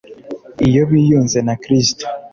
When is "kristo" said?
1.63-2.03